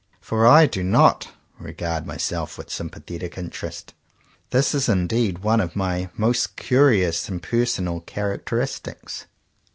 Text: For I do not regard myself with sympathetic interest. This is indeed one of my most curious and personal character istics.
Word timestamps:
For 0.19 0.47
I 0.47 0.65
do 0.65 0.83
not 0.83 1.29
regard 1.59 2.07
myself 2.07 2.57
with 2.57 2.71
sympathetic 2.71 3.37
interest. 3.37 3.93
This 4.49 4.73
is 4.73 4.89
indeed 4.89 5.43
one 5.43 5.61
of 5.61 5.75
my 5.75 6.09
most 6.17 6.55
curious 6.55 7.29
and 7.29 7.39
personal 7.39 7.99
character 8.01 8.55
istics. 8.57 9.25